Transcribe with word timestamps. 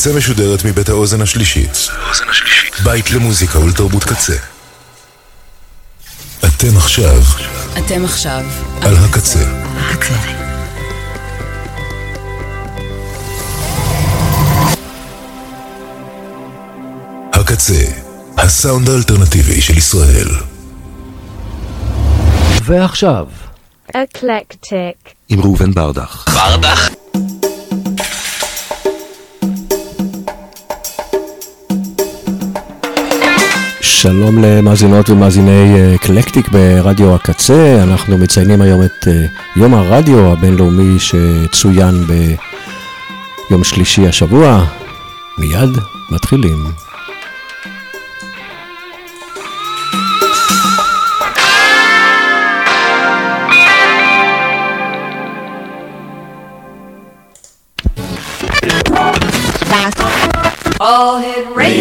הקצה 0.00 0.16
משודרת 0.16 0.64
מבית 0.64 0.88
האוזן 0.88 1.20
השלישית. 1.22 1.88
בית 2.84 3.10
למוזיקה 3.10 3.58
ולתרבות 3.58 4.04
קצה. 4.04 4.36
אתם 6.38 6.76
עכשיו 6.76 7.22
אתם 7.78 8.04
עכשיו 8.04 8.44
על 8.80 8.96
הקצה. 8.96 9.38
הקצה. 9.76 10.14
הקצה, 17.32 17.84
הסאונד 18.38 18.88
האלטרנטיבי 18.88 19.60
של 19.60 19.78
ישראל. 19.78 20.28
ועכשיו, 22.64 23.26
Eclectic. 23.88 25.10
עם 25.28 25.40
ראובן 25.40 25.74
ברדך. 25.74 26.24
שלום 34.02 34.38
למאזינות 34.38 35.10
ומאזיני 35.10 35.94
אקלקטיק 35.94 36.48
ברדיו 36.48 37.14
הקצה, 37.14 37.82
אנחנו 37.82 38.18
מציינים 38.18 38.62
היום 38.62 38.82
את 38.82 39.08
אה, 39.08 39.26
יום 39.56 39.74
הרדיו 39.74 40.32
הבינלאומי 40.32 40.98
שצוין 40.98 42.04
ביום 43.48 43.64
שלישי 43.64 44.08
השבוע. 44.08 44.64
מיד 45.38 45.70
מתחילים. 46.10 46.89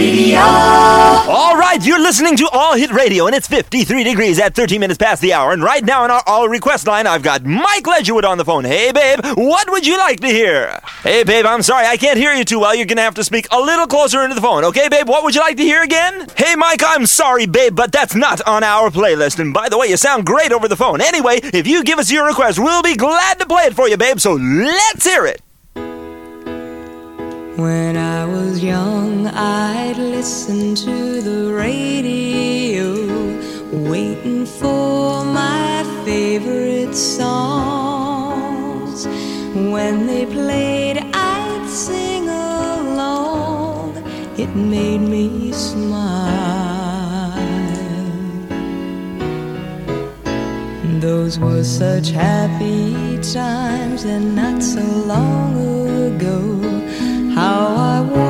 All 0.10 1.56
right, 1.56 1.78
you're 1.86 2.00
listening 2.00 2.36
to 2.38 2.50
All 2.52 2.74
Hit 2.74 2.92
Radio, 2.92 3.28
and 3.28 3.36
it's 3.36 3.48
53 3.48 4.04
degrees 4.04 4.40
at 4.40 4.56
13 4.56 4.80
minutes 4.80 4.98
past 4.98 5.22
the 5.22 5.34
hour. 5.34 5.52
And 5.52 5.62
right 5.62 5.84
now 5.84 6.04
on 6.04 6.10
our 6.10 6.24
All 6.26 6.50
Request 6.50 6.88
line, 6.88 7.06
I've 7.06 7.22
got 7.22 7.46
Mike 7.46 7.84
Ledgerwood 7.84 8.24
on 8.24 8.40
the 8.40 8.46
phone. 8.46 8.66
Hey, 8.66 8.92
babe, 8.92 9.20
what 9.36 9.70
would 9.70 9.86
you 9.86 10.00
like 10.00 10.20
to 10.22 10.28
hear? 10.28 10.80
Hey, 11.04 11.24
babe, 11.24 11.46
I'm 11.46 11.62
sorry, 11.62 11.86
I 11.86 11.96
can't 11.96 12.18
hear 12.18 12.34
you 12.34 12.44
too 12.44 12.60
well. 12.60 12.74
You're 12.74 12.88
gonna 12.88 13.04
have 13.04 13.14
to 13.16 13.24
speak 13.24 13.48
a 13.52 13.60
little 13.60 13.86
closer 13.86 14.24
into 14.24 14.34
the 14.34 14.42
phone. 14.42 14.64
Okay, 14.66 14.90
babe, 14.90 15.08
what 15.08 15.24
would 15.24 15.36
you 15.36 15.42
like 15.42 15.58
to 15.58 15.64
hear 15.64 15.84
again? 15.84 16.26
Hey, 16.36 16.56
Mike, 16.56 16.82
I'm 16.84 17.06
sorry, 17.06 17.46
babe, 17.46 17.76
but 17.76 17.92
that's 17.92 18.16
not 18.16 18.42
on 18.48 18.64
our 18.64 18.90
playlist. 18.90 19.38
And 19.38 19.54
by 19.54 19.70
the 19.70 19.78
way, 19.78 19.90
you 19.90 19.98
sound 19.98 20.26
great 20.26 20.52
over 20.52 20.68
the 20.68 20.76
phone. 20.76 21.02
Anyway, 21.02 21.40
if 21.44 21.68
you 21.68 21.84
give 21.84 22.00
us 22.00 22.12
your 22.12 22.26
request, 22.26 22.58
we'll 22.58 22.82
be 22.82 22.96
glad 22.96 23.38
to 23.38 23.46
play 23.46 23.66
it 23.66 23.76
for 23.76 23.88
you, 23.88 23.98
babe. 23.98 24.20
So 24.20 24.34
let's 24.34 25.06
hear 25.06 25.28
it. 25.28 25.44
When 27.60 27.98
I 27.98 28.26
was 28.26 28.64
young, 28.64 29.28
I'd 29.28 29.98
listen 29.98 30.76
to 30.76 31.22
the 31.22 31.54
radio, 31.54 32.94
waiting 33.70 34.46
for 34.46 35.26
my 35.26 35.84
favorite 36.06 36.96
songs. 36.96 39.06
When 39.54 40.08
they 40.08 40.26
played, 40.26 41.00
I'd 41.14 41.68
sing 41.68 42.30
along. 42.30 43.98
It 44.38 44.56
made 44.56 45.02
me 45.02 45.52
smile. 45.52 47.36
Those 51.02 51.38
were 51.38 51.66
such 51.66 52.12
happy 52.12 53.20
times, 53.34 54.06
and 54.06 54.34
not 54.34 54.64
so 54.64 54.82
long 54.82 56.16
ago. 56.16 56.56
How 57.40 57.68
I 57.78 58.02
wondered 58.02 58.29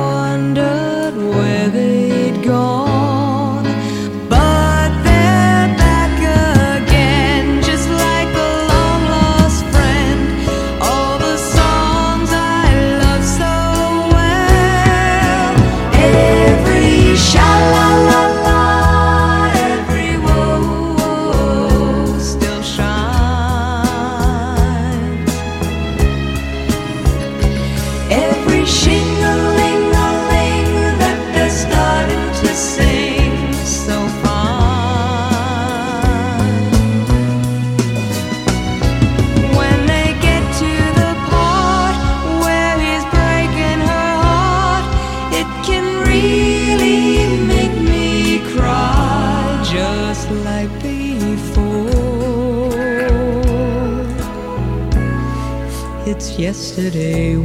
yesterday 56.70 57.36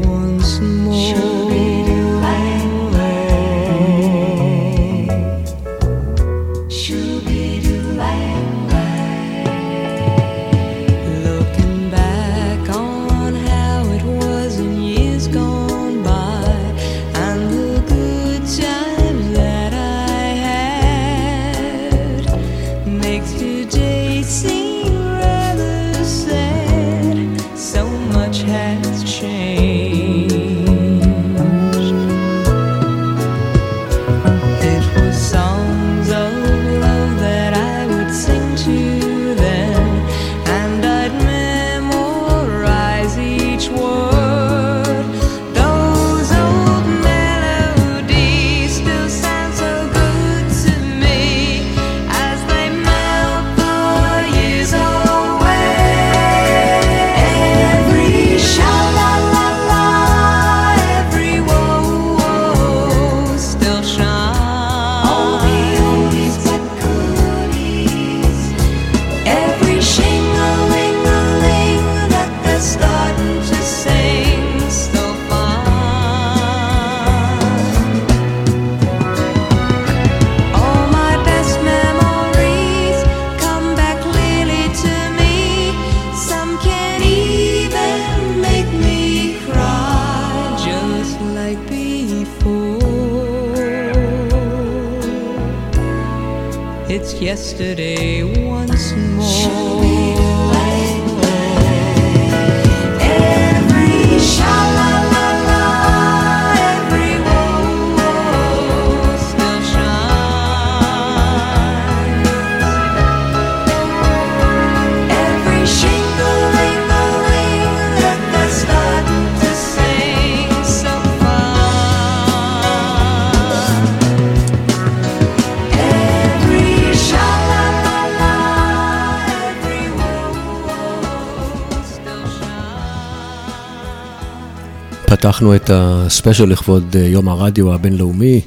פתחנו 135.35 135.55
את 135.55 135.69
הספיישל 135.73 136.45
לכבוד 136.45 136.95
אה, 136.95 137.01
יום 137.01 137.29
הרדיו 137.29 137.73
הבינלאומי 137.73 138.41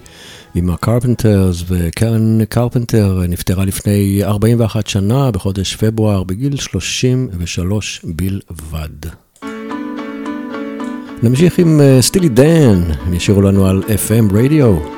עם 0.55 0.71
הקרפנטרס, 0.71 1.65
וקרן 1.69 2.45
קרפנטר 2.45 3.23
נפטרה 3.29 3.65
לפני 3.65 4.21
41 4.23 4.87
שנה 4.87 5.31
בחודש 5.31 5.77
פברואר 5.77 6.25
בגיל 6.25 6.57
33 6.57 8.01
בלבד. 8.05 9.11
נמשיך 11.23 11.59
עם 11.59 11.81
אה, 11.81 11.99
סטילי 12.03 12.29
דן, 12.29 12.83
הם 13.07 13.15
ישירו 13.15 13.43
לנו 13.43 13.67
על 13.67 13.83
FM 13.83 14.35
רדיו. 14.35 14.98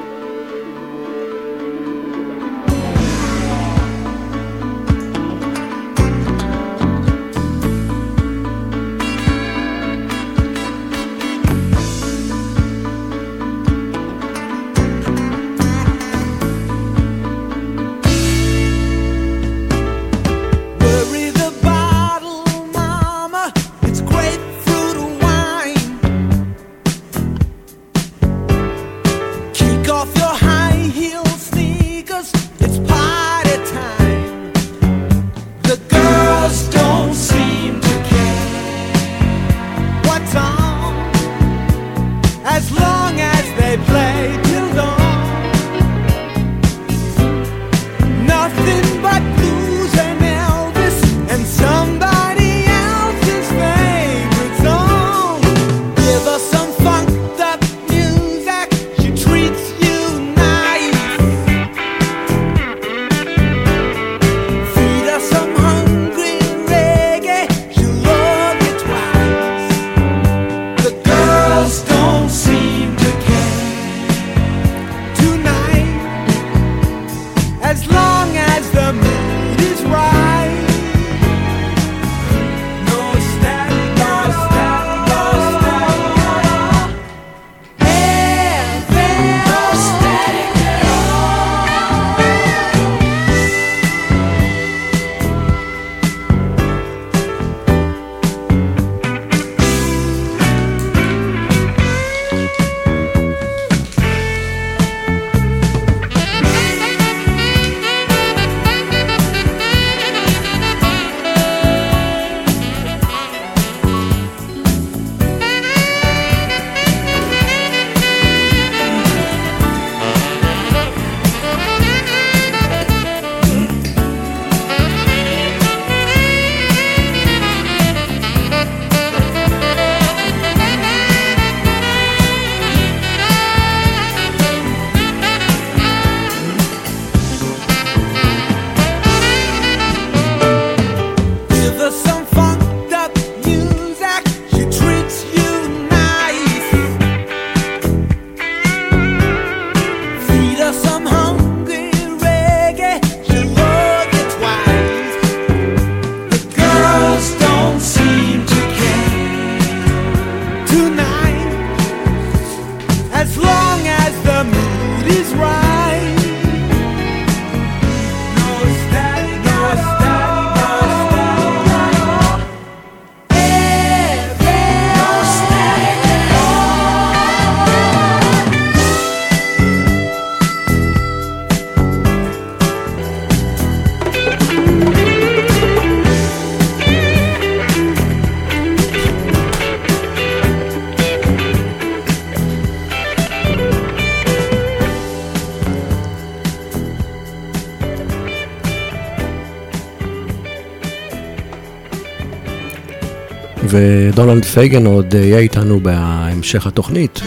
ודונלד 204.21 204.45
פייגן 204.45 204.87
עוד 204.87 205.15
יהיה 205.15 205.39
איתנו 205.39 205.81
בהמשך 205.81 206.67
התוכנית. 206.67 207.21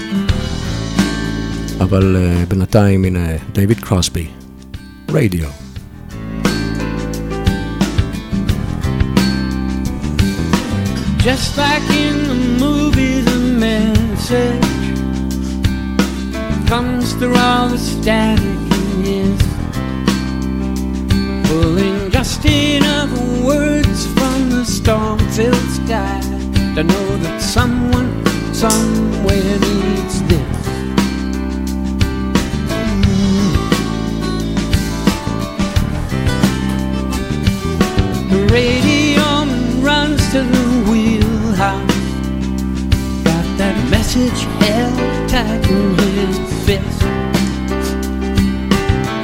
אבל 1.79 2.15
uh, 2.15 2.49
בינתיים 2.49 3.05
הנה 3.05 3.27
דייוויד 3.53 3.79
קרוסבי, 3.79 4.27
רדיו. 5.09 5.47
Just 11.19 11.57
like 11.57 11.87
in 12.05 12.17
the 12.31 12.39
movies, 12.63 13.25
a 13.37 13.39
message 13.65 14.73
comes 16.71 17.05
through 17.17 17.37
all 17.47 17.67
the 17.73 17.81
static 17.91 18.59
is 19.19 19.41
pulling 21.47 21.99
just 22.11 22.45
enough 22.45 23.13
words 23.49 23.99
from 24.15 24.37
the 24.53 24.63
storm-filled 24.77 25.69
sky 25.79 26.32
to 26.75 26.83
know 26.83 27.17
that 27.17 27.39
someone 27.39 28.25
somewhere 28.51 29.59
needs 29.59 30.23
this. 30.23 30.67
Mm. 33.05 33.53
The 38.31 38.39
radio 38.51 39.27
runs 39.83 40.21
to 40.31 40.41
the 40.41 40.65
wheelhouse. 40.89 41.95
Got 43.23 43.45
that 43.59 43.77
message 43.91 44.41
held 44.63 45.29
tight 45.29 45.69
in 45.69 45.95
his 45.99 46.37
fist. 46.65 47.03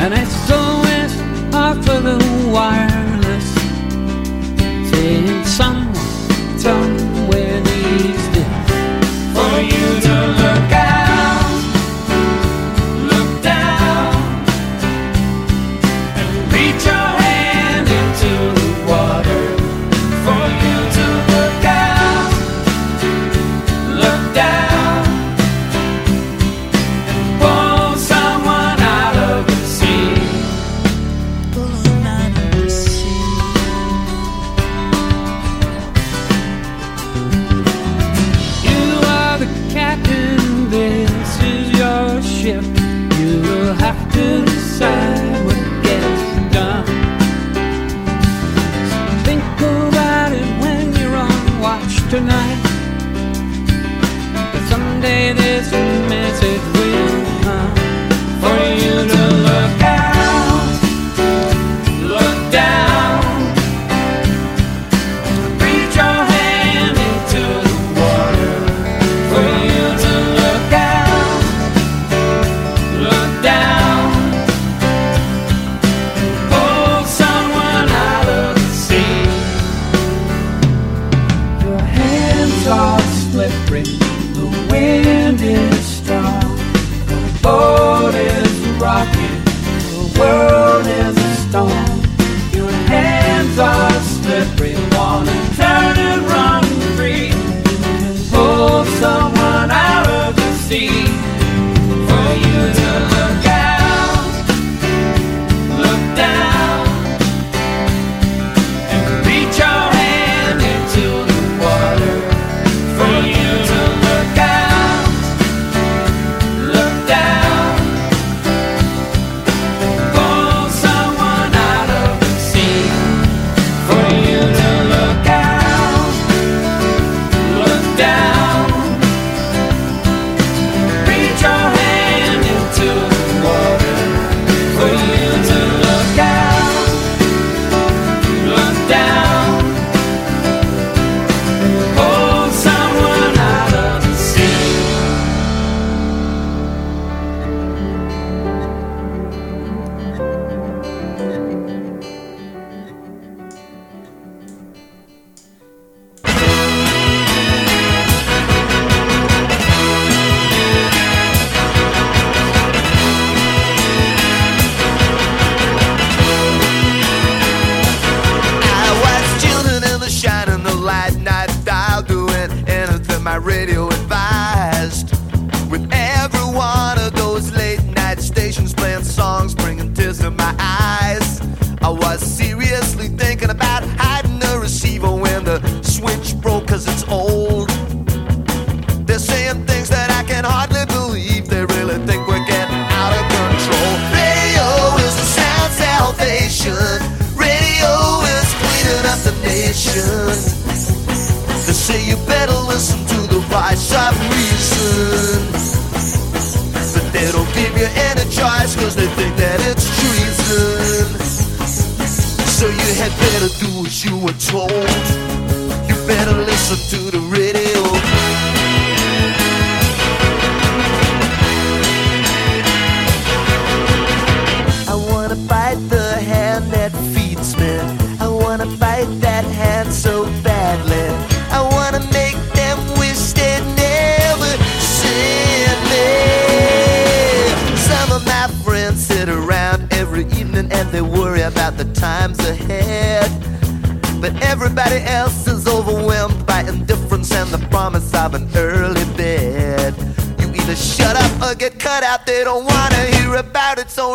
And 0.01 0.13
SOS 0.27 1.13
off 1.55 1.89
of 1.89 2.03
the 2.03 2.17
wireless 2.53 2.88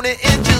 about 0.04 0.18
it's 0.20 0.53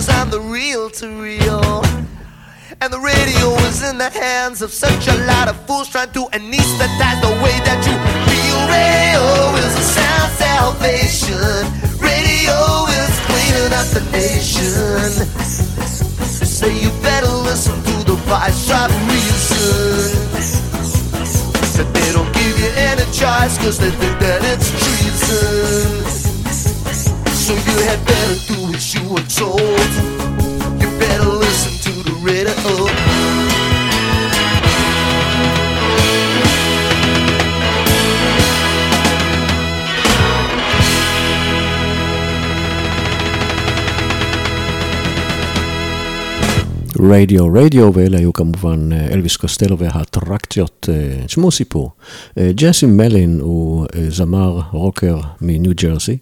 רדיו 47.11 47.47
רדיו, 47.55 47.91
ואלה 47.95 48.19
היו 48.19 48.33
כמובן 48.33 48.93
אה, 48.93 49.07
אלוויס 49.13 49.37
קוסטלו 49.37 49.79
והאטרקציות. 49.79 50.89
אה, 50.93 51.27
תשמעו 51.27 51.51
סיפור. 51.51 51.91
אה, 52.39 52.51
ג'סי 52.55 52.87
מלין 52.87 53.39
הוא 53.41 53.87
אה, 53.95 54.11
זמר 54.11 54.61
רוקר 54.73 55.21
מניו 55.41 55.73
ג'רזי, 55.75 56.17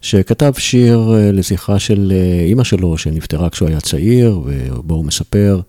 שכתב 0.00 0.52
שיר 0.58 1.14
אה, 1.14 1.32
לזכרה 1.32 1.78
של 1.78 2.12
אה, 2.14 2.44
אימא 2.44 2.64
שלו 2.64 2.98
שנפטרה 2.98 3.50
כשהוא 3.50 3.68
היה 3.68 3.80
צעיר, 3.80 4.40
ובו 4.44 4.94
הוא 4.94 5.04
מספר 5.04 5.60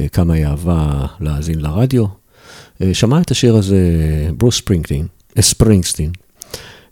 אה, 0.00 0.08
כמה 0.08 0.34
היא 0.34 0.46
אהבה 0.46 1.06
להאזין 1.20 1.60
לרדיו. 1.60 2.04
אה, 2.82 2.94
שמע 2.94 3.20
את 3.20 3.30
השיר 3.30 3.56
הזה 3.56 3.78
ברוס 4.38 4.56
ספרינגסטין, 4.56 5.06
אה, 5.36 5.42
ספרינגסטין. 5.42 6.10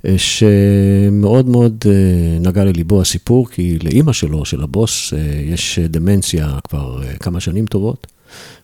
אה, 0.07 0.15
שמאוד 0.19 1.49
מאוד 1.49 1.85
אה, 1.87 2.39
נגע 2.41 2.65
לליבו 2.65 3.01
הסיפור, 3.01 3.49
כי 3.49 3.79
לאימא 3.83 4.13
שלו, 4.13 4.45
של 4.45 4.63
הבוס, 4.63 5.13
אה, 5.15 5.19
יש 5.45 5.79
דמנציה 5.79 6.59
כבר 6.69 7.03
כמה 7.21 7.41
שנים 7.41 7.67
טובות, 7.67 8.07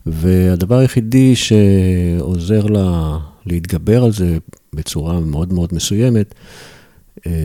והדבר 0.07 0.79
היחידי 0.79 1.37
שעוזר 1.37 2.67
לה 2.67 3.19
להתגבר 3.47 4.05
על 4.05 4.13
זה 4.13 4.39
בצורה 4.73 5.21
מאוד 5.21 5.53
מאוד 5.53 5.75
מסוימת, 5.75 6.35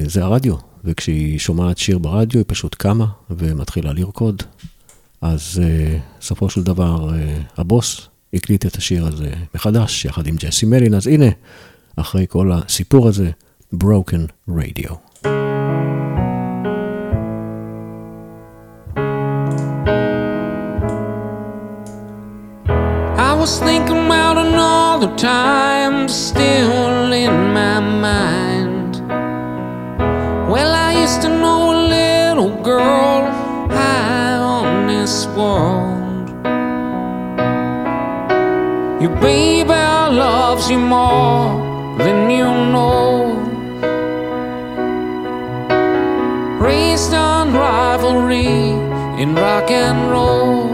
זה 0.07 0.23
הרדיו. 0.23 0.55
וכשהיא 0.85 1.39
שומעת 1.39 1.77
שיר 1.77 1.97
ברדיו, 1.97 2.39
היא 2.39 2.45
פשוט 2.47 2.75
קמה 2.75 3.05
ומתחילה 3.29 3.93
לרקוד. 3.93 4.43
אז 5.21 5.61
בסופו 6.19 6.49
של 6.49 6.63
דבר, 6.63 7.09
הבוס 7.57 8.07
הקליט 8.33 8.65
את 8.65 8.75
השיר 8.75 9.07
הזה 9.07 9.31
מחדש, 9.55 10.05
יחד 10.05 10.27
עם 10.27 10.35
ג'סי 10.35 10.65
מלין, 10.65 10.93
אז 10.93 11.07
הנה, 11.07 11.25
אחרי 11.95 12.25
כל 12.29 12.51
הסיפור 12.51 13.07
הזה, 13.07 13.31
Broken 13.73 14.31
Radio. 14.45 15.01
I 23.17 23.33
was 23.35 23.59
thinking 23.59 24.05
about 24.05 24.37
another 24.37 25.15
time 25.17 26.07
still 26.07 27.11
in 27.13 27.33
my 27.51 27.79
mind. 27.79 28.97
Well, 30.51 30.75
I 30.75 31.01
used 31.01 31.23
to 31.23 31.29
know 31.29 31.71
a 31.73 31.77
little 31.97 32.55
girl 32.61 33.25
high 33.71 34.35
on 34.35 34.85
this 34.85 35.25
world. 35.35 36.29
Your 39.01 39.15
baby 39.19 39.69
loves 39.69 40.69
you 40.69 40.77
more 40.77 41.57
than 41.97 42.29
you 42.29 42.45
know. 42.45 43.22
Rivalry 48.33 49.21
in 49.21 49.35
rock 49.35 49.69
and 49.69 50.09
roll. 50.09 50.67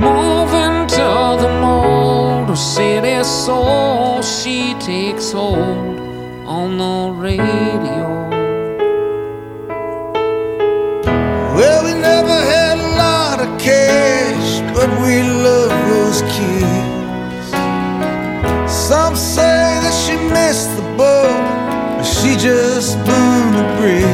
Moving 0.00 0.86
to 0.88 1.42
the 1.42 1.48
motor 1.60 2.56
city 2.56 3.22
soul, 3.24 4.22
she 4.22 4.74
takes 4.74 5.32
hold 5.32 6.00
on 6.46 6.78
the 6.78 7.12
radio. 7.20 8.30
Well, 11.56 11.84
we 11.84 11.92
never 12.00 12.38
had 12.54 12.78
a 12.78 12.88
lot 12.96 13.40
of 13.40 13.60
cash, 13.60 14.60
but 14.74 14.88
we 15.02 15.22
love 15.22 15.70
those 15.90 16.22
kids. 16.36 17.50
Some 18.72 19.14
say 19.16 19.78
that 19.82 19.94
she 20.04 20.16
missed 20.16 20.74
the 20.76 20.82
boat, 20.96 21.96
but 21.96 22.04
she 22.04 22.36
just 22.36 22.96
burned 23.04 23.54
the 23.54 23.76
bridge. 23.80 24.11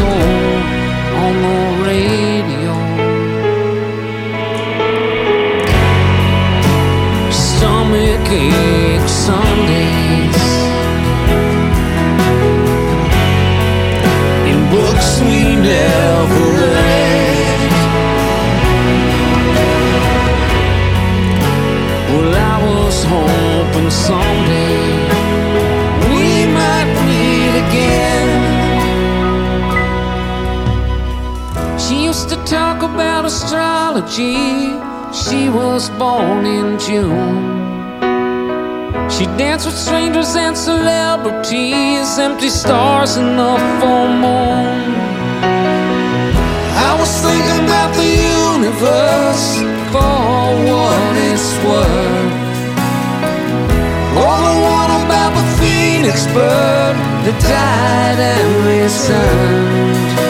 On 0.00 1.34
the 1.46 1.58
radio. 1.90 2.72
Stomach 7.30 8.28
ache 8.30 9.08
Sundays. 9.08 10.42
In 14.50 14.58
books 14.70 15.10
we 15.26 15.38
never 15.56 16.44
read. 16.60 17.60
Well, 22.12 22.34
I 22.34 22.56
was 22.66 22.96
hoping 23.04 23.90
someday 23.90 24.29
biology. 34.00 34.78
She 35.12 35.48
was 35.48 35.90
born 35.90 36.46
in 36.46 36.78
June. 36.78 37.60
She 39.10 39.26
danced 39.36 39.66
with 39.66 39.76
strangers 39.76 40.36
and 40.36 40.56
celebrities, 40.56 42.18
empty 42.18 42.48
stars 42.48 43.16
and 43.16 43.38
the 43.38 43.56
full 43.80 44.08
moon. 44.08 44.94
I 46.88 46.96
was 46.98 47.10
thinking 47.20 47.64
about 47.66 47.94
the 47.94 48.10
universe 48.54 49.56
for 49.92 50.14
what 50.70 51.16
it's 51.30 51.50
worth. 51.66 52.38
All 54.16 54.42
I 54.44 54.60
want 54.68 54.92
about 55.04 55.32
the 55.34 55.46
phoenix 55.58 56.26
bird 56.26 56.96
that 57.24 57.38
died 57.42 58.20
and 58.20 58.66
returned. 58.66 60.29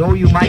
though 0.00 0.14
you 0.14 0.26
might 0.30 0.39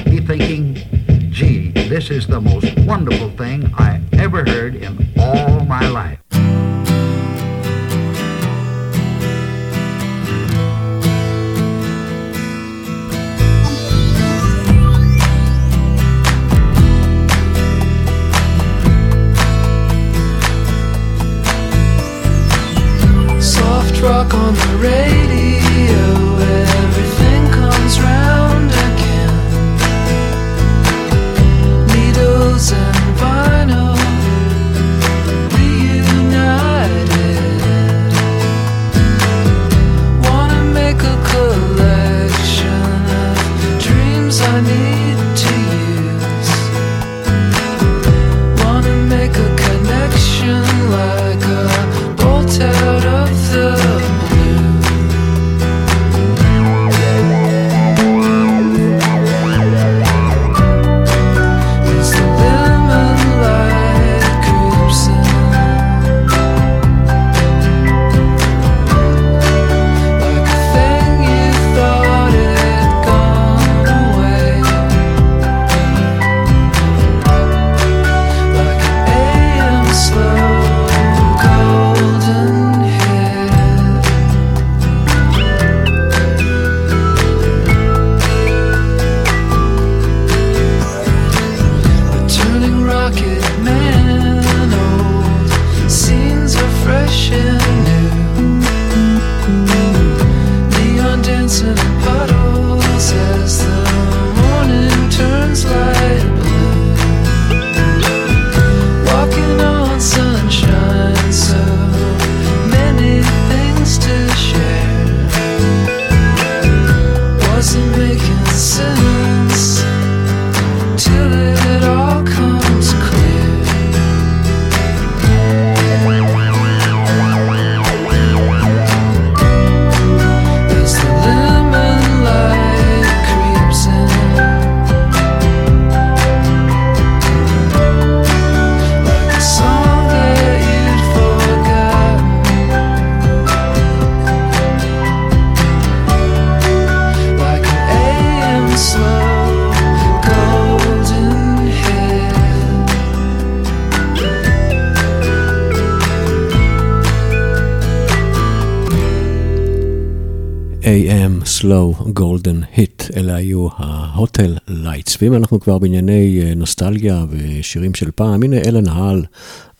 slow 161.61 162.03
golden 162.19 162.77
hit, 162.77 163.17
אלה 163.17 163.35
היו 163.35 163.67
ההוטל 163.77 164.57
לייטס. 164.67 165.17
ואם 165.21 165.33
אנחנו 165.33 165.59
כבר 165.59 165.77
בענייני 165.77 166.41
אה, 166.43 166.53
נוסטלגיה 166.55 167.25
ושירים 167.29 167.93
של 167.93 168.11
פעם, 168.11 168.43
הנה 168.43 168.57
אלן 168.57 168.87
האל, 168.87 169.23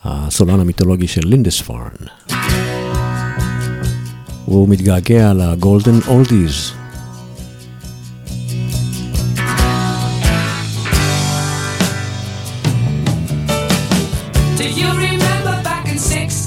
הסולן 0.04 0.60
המיתולוגי 0.60 1.08
של 1.08 1.22
לינדספרן. 1.28 1.90
הוא 4.46 4.70
מתגעגע 4.70 5.34
לגולדן 5.34 6.00
אולדיז. 6.08 6.72
Do 14.58 14.66
you 14.80 14.90
remember 15.08 15.56
back 15.64 15.86
in 15.92 15.98
60 16.00 16.41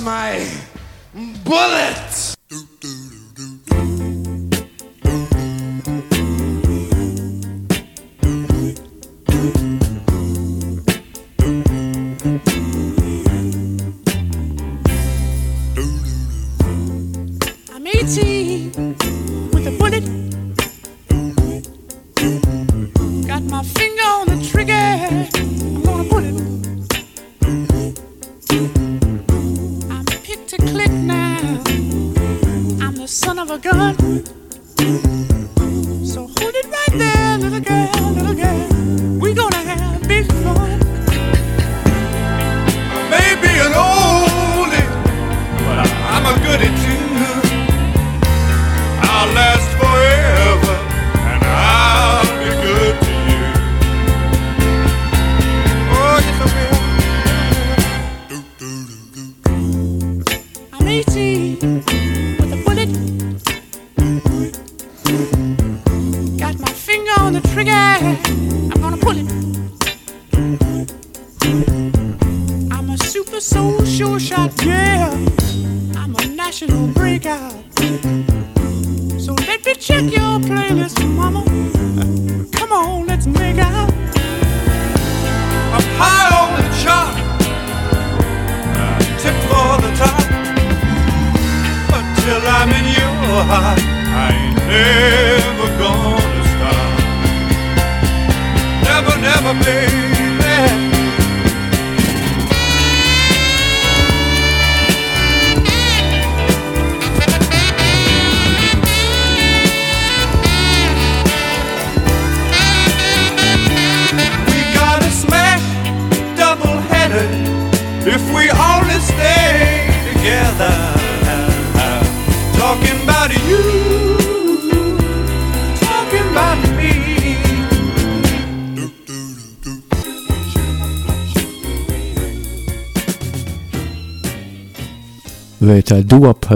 my 0.00 0.43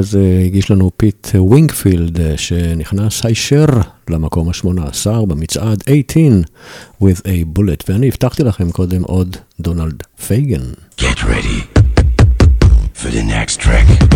אז 0.08 0.16
אה, 0.16 0.44
הגיש 0.44 0.70
לנו 0.70 0.90
פיט 0.96 1.28
ווינגפילד, 1.34 2.20
אה, 2.20 2.36
שנכנס 2.36 3.24
הישר 3.24 3.66
למקום 4.10 4.48
ה-18 4.48 5.26
במצעד 5.26 5.82
18 5.82 6.42
with 7.02 7.20
a 7.20 7.58
bullet, 7.58 7.84
ואני 7.88 8.08
הבטחתי 8.08 8.42
לכם 8.42 8.70
קודם 8.70 9.02
עוד 9.02 9.36
דונלד 9.60 10.02
פייגן. 10.26 10.62
Get 11.00 11.18
ready 11.18 11.80
for 12.94 13.10
the 13.10 13.22
next 13.22 13.60
track. 13.60 14.07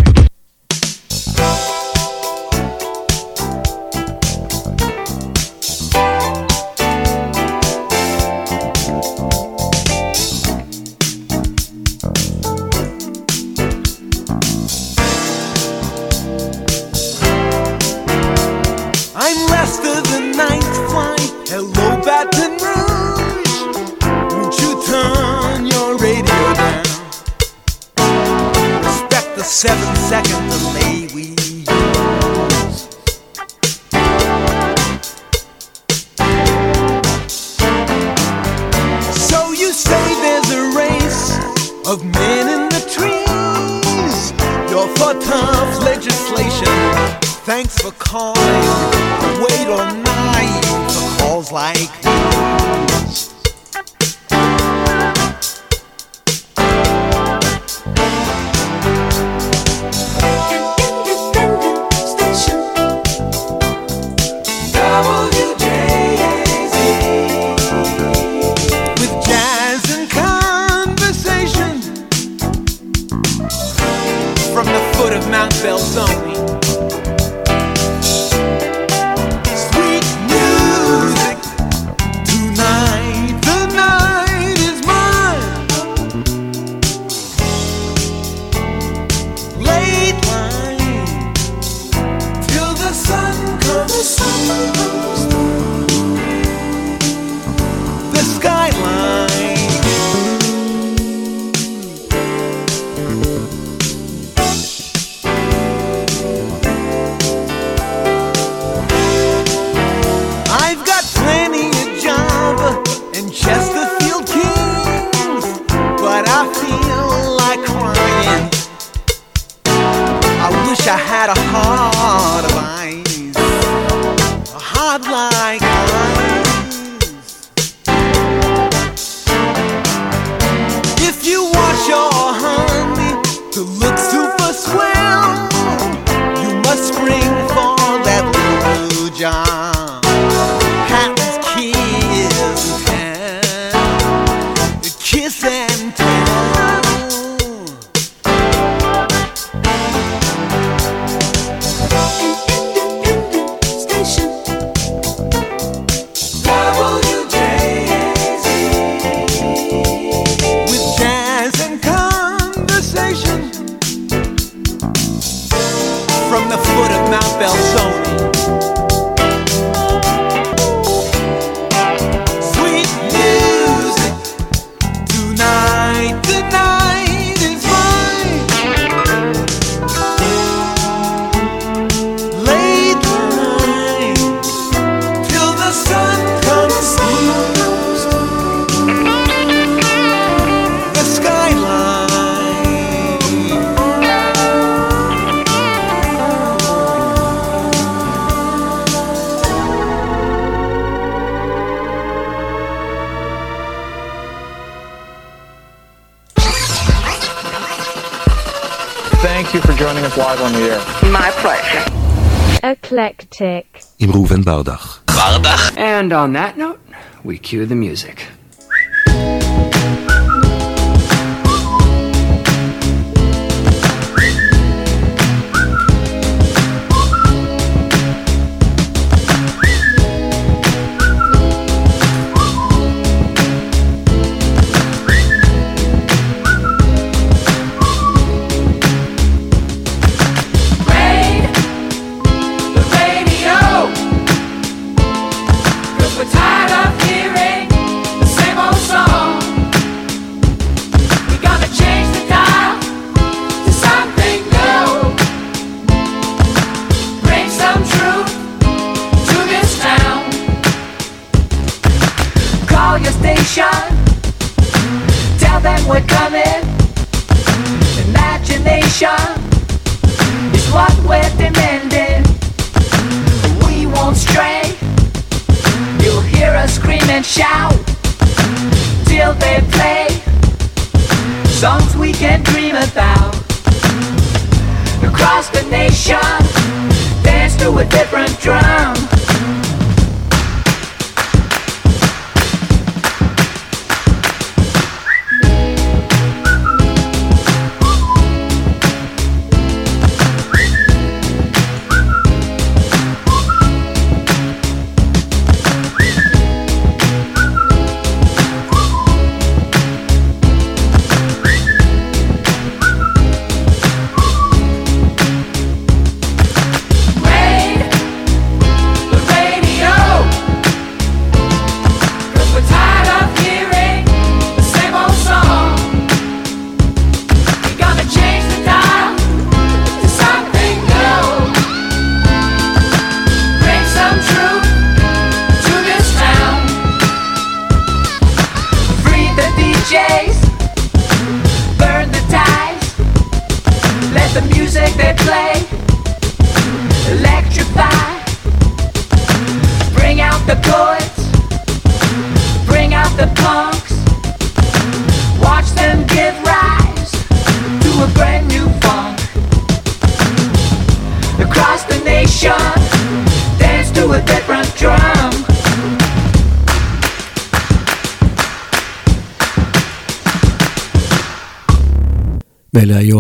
Cue 217.52 217.66
the 217.66 217.74
music. 217.74 218.21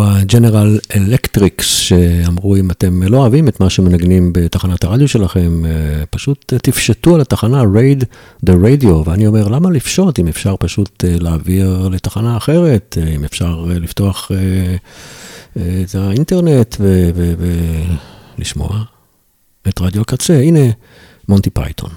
היו 0.02 0.16
הג'נרל 0.16 0.78
אלקטריקס 0.96 1.66
שאמרו 1.66 2.56
אם 2.56 2.70
אתם 2.70 3.02
לא 3.02 3.16
אוהבים 3.16 3.48
את 3.48 3.60
מה 3.60 3.70
שמנגנים 3.70 4.32
בתחנת 4.32 4.84
הרדיו 4.84 5.08
שלכם, 5.08 5.62
אה, 5.66 6.06
פשוט 6.10 6.52
תפשטו 6.62 7.14
על 7.14 7.20
התחנה 7.20 7.62
רייד 7.74 8.04
דה 8.44 8.52
רדיו, 8.62 9.02
ואני 9.06 9.26
אומר 9.26 9.48
למה 9.48 9.70
לפשוט 9.70 10.18
אם 10.18 10.28
אפשר 10.28 10.54
פשוט 10.58 11.04
אה, 11.04 11.16
להעביר 11.20 11.88
לתחנה 11.88 12.36
אחרת, 12.36 12.98
אה, 13.00 13.08
אם 13.08 13.24
אפשר 13.24 13.66
אה, 13.70 13.78
לפתוח 13.78 14.30
אה, 14.34 14.36
אה, 15.56 15.82
את 15.82 15.94
האינטרנט 15.94 16.76
ו- 16.80 17.10
ו- 17.14 17.34
ולשמוע 18.38 18.82
את 19.68 19.80
רדיו 19.80 20.00
הקצה, 20.02 20.34
הנה 20.40 20.70
מונטי 21.28 21.50
פייתון. 21.50 21.90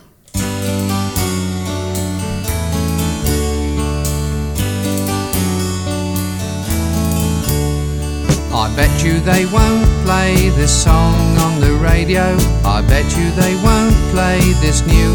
I 8.57 8.73
bet 8.73 9.03
you 9.03 9.19
they 9.19 9.45
won't 9.47 9.85
play 10.05 10.47
this 10.51 10.71
song 10.71 11.37
on 11.39 11.59
the 11.59 11.73
radio. 11.73 12.37
I 12.63 12.81
bet 12.87 13.03
you 13.17 13.29
they 13.31 13.53
won't 13.61 13.93
play 14.15 14.39
this 14.63 14.79
new 14.87 15.13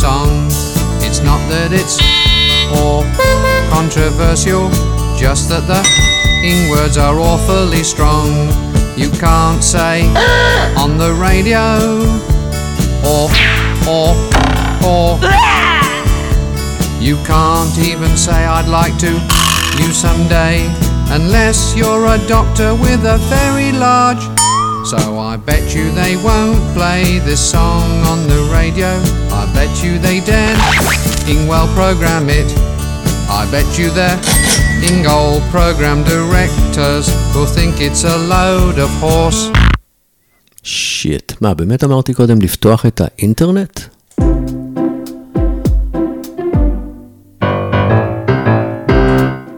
song. 0.00 0.48
It's 1.04 1.20
not 1.20 1.36
that 1.52 1.68
it's 1.70 2.00
or 2.80 3.04
controversial, 3.68 4.70
just 5.20 5.50
that 5.50 5.68
the 5.68 5.84
ing 6.42 6.70
words 6.70 6.96
are 6.96 7.20
awfully 7.20 7.84
strong. 7.84 8.48
You 8.96 9.10
can't 9.20 9.62
say 9.62 10.08
on 10.74 10.96
the 10.96 11.12
radio 11.12 12.00
or 13.04 13.28
or 13.84 14.16
or. 14.80 15.20
You 16.98 17.16
can't 17.26 17.78
even 17.78 18.16
say 18.16 18.46
I'd 18.46 18.66
like 18.66 18.96
to 19.00 19.12
you 19.76 19.92
someday 19.92 20.87
unless 21.09 21.75
you're 21.75 22.05
a 22.07 22.17
doctor 22.27 22.73
with 22.75 23.01
a 23.05 23.17
very 23.29 23.71
large. 23.71 24.23
So 24.85 25.19
I 25.19 25.37
bet 25.37 25.75
you 25.75 25.91
they 25.91 26.15
won't 26.17 26.61
play 26.77 27.19
this 27.19 27.41
song 27.51 27.87
on 28.11 28.27
the 28.27 28.41
radio. 28.51 28.91
I 29.39 29.43
bet 29.53 29.71
you 29.83 29.97
they 29.99 30.19
dare 30.19 30.57
well 31.47 31.67
program 31.73 32.29
it. 32.29 32.49
I 33.29 33.47
bet 33.51 33.67
you 33.79 33.89
their 33.89 34.17
Ingol 34.89 35.39
program 35.51 36.03
directors 36.03 37.07
will 37.33 37.45
think 37.45 37.79
it's 37.79 38.03
a 38.03 38.17
load 38.17 38.77
of 38.79 38.89
horse. 39.01 39.51
שיט, 40.63 41.33
מה 41.41 41.53
באמת 41.53 41.83
אמרתי 41.83 42.13
קודם 42.13 42.41
לפתוח 42.41 42.85
את 42.85 43.01
האינטרנט? 43.01 43.79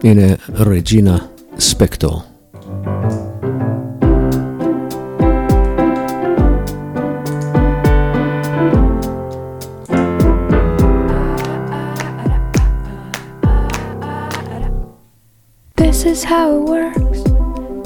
הנה 0.04 0.34
רג'ינה 0.54 1.18
Spector. 1.61 2.25
This 15.75 16.03
is 16.05 16.23
how 16.23 16.55
it 16.55 16.63
works. 16.63 17.19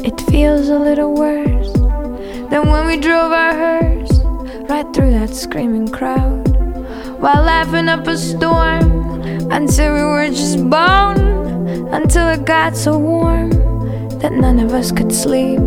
It 0.06 0.22
feels 0.32 0.70
a 0.70 0.80
little 0.80 1.14
worse 1.14 1.74
than 2.50 2.70
when 2.70 2.88
we 2.88 2.96
drove 2.96 3.34
our 3.34 3.54
hearse 3.54 4.20
right 4.70 4.88
through 4.94 5.12
that 5.12 5.36
screaming 5.36 5.90
crowd 5.90 6.48
while 7.20 7.44
laughing 7.44 7.90
up 7.90 8.08
a 8.08 8.18
storm 8.18 9.22
until 9.52 9.94
we 9.96 10.02
were 10.02 10.30
just 10.30 10.70
bone 10.70 11.36
until 11.94 12.30
it 12.30 12.46
got 12.46 12.78
so 12.78 12.98
warm 12.98 13.65
that 14.26 14.34
none 14.34 14.58
of 14.58 14.74
us 14.74 14.92
could 14.92 15.14
sleep 15.14 15.60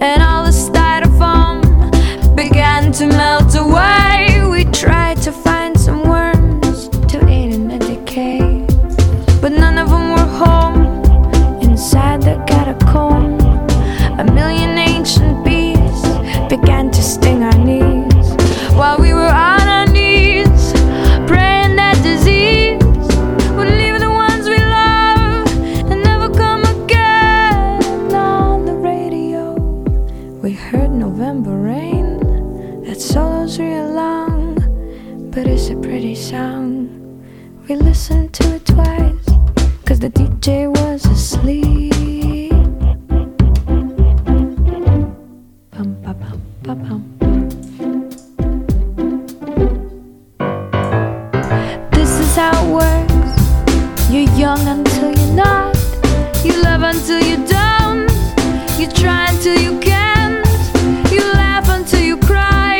and 0.00 0.22
all 0.22 0.44
the 0.44 0.52
styrofoam 0.52 1.58
began 2.36 2.92
to 2.92 3.08
melt 3.08 3.56
away. 3.56 4.40
We 4.48 4.66
tried 4.70 5.20
to 5.22 5.32
find 5.32 5.76
some 5.76 6.08
worms 6.08 6.88
to 7.10 7.18
eat 7.28 7.50
in 7.56 7.66
the 7.66 7.80
decay, 7.80 8.64
but 9.40 9.50
none 9.50 9.78
of 9.78 9.90
them 9.90 10.10
were 10.16 10.30
home 10.44 10.80
inside 11.60 12.22
the 12.22 12.36
catacomb. 12.46 13.40
A 14.20 14.24
million 14.32 14.78
ancient 14.78 15.44
bees 15.44 16.02
began 16.48 16.92
to 16.92 17.02
sting 17.02 17.35
until 56.86 57.20
you 57.20 57.36
don't. 57.46 58.08
You 58.78 58.86
try 58.86 59.30
until 59.30 59.58
you 59.60 59.78
can't. 59.80 60.46
You 61.10 61.20
laugh 61.32 61.68
until 61.68 62.00
you 62.00 62.16
cry. 62.16 62.78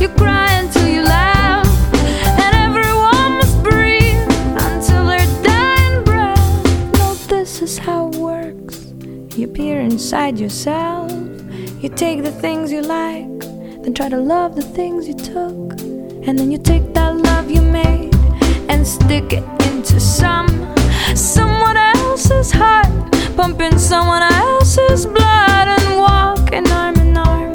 You 0.00 0.08
cry 0.08 0.52
until 0.62 0.88
you 0.88 1.02
laugh. 1.02 1.66
And 2.42 2.52
everyone 2.66 3.32
must 3.40 3.62
breathe 3.62 4.26
until 4.68 5.06
their 5.06 5.26
dying 5.42 6.04
breath. 6.04 6.94
No, 6.98 7.14
this 7.28 7.60
is 7.60 7.76
how 7.78 8.08
it 8.08 8.16
works. 8.16 8.92
You 9.36 9.48
peer 9.48 9.80
inside 9.80 10.38
yourself. 10.38 11.12
You 11.82 11.90
take 11.90 12.22
the 12.22 12.32
things 12.32 12.72
you 12.72 12.80
like, 12.80 13.40
then 13.82 13.92
try 13.92 14.08
to 14.08 14.18
love 14.18 14.56
the 14.56 14.62
things 14.62 15.06
you 15.06 15.14
took. 15.14 15.78
And 16.26 16.38
then 16.38 16.50
you 16.50 16.58
take 16.58 16.94
that 16.94 17.14
love 17.16 17.50
you 17.50 17.60
made 17.60 18.14
and 18.70 18.86
stick 18.86 19.32
it 19.32 19.44
into 19.68 20.00
some 20.00 20.48
someone 21.14 21.76
else's 21.76 22.50
heart, 22.50 22.85
pumping 23.36 23.78
someone 23.78 24.22
else's 24.22 25.04
blood 25.04 25.68
and 25.68 25.98
walking 25.98 26.66
arm 26.70 26.96
in 26.96 27.16
arm. 27.16 27.52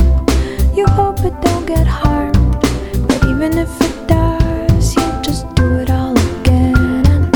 You 0.75 0.86
hope 0.86 1.19
it 1.21 1.34
don't 1.41 1.65
get 1.65 1.88
harmed, 1.88 2.61
but 3.07 3.25
even 3.25 3.57
if 3.57 3.69
it 3.82 4.07
does, 4.07 4.95
you 4.95 5.01
just 5.23 5.43
do 5.55 5.79
it 5.79 5.89
all 5.89 6.15
again. 6.39 7.03
And 7.07 7.36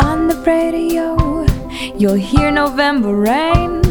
on 0.00 0.28
the 0.28 0.36
radio, 0.46 1.44
you'll 1.98 2.14
hear 2.14 2.52
November 2.52 3.12
rain. 3.12 3.82